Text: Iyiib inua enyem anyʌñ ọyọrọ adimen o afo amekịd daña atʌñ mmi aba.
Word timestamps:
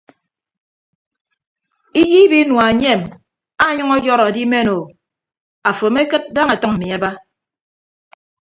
Iyiib 2.01 2.31
inua 2.41 2.63
enyem 2.71 3.01
anyʌñ 3.67 3.89
ọyọrọ 3.95 4.23
adimen 4.29 4.67
o 4.77 4.79
afo 5.69 5.83
amekịd 5.89 6.23
daña 6.35 6.53
atʌñ 6.55 6.71
mmi 6.73 6.87
aba. 6.95 7.09